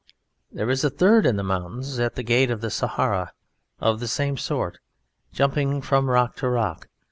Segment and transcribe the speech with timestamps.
[0.51, 3.33] There is a third in the mountains at the gate of the Sahara,
[3.77, 4.79] of the same sort,
[5.31, 6.87] jumping from rock to rock.